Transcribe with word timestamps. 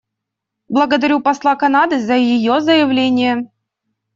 Благодарю 0.77 1.17
посла 1.27 1.53
Канады 1.65 1.99
за 2.07 2.15
ее 2.17 2.59
заявление. 2.61 3.45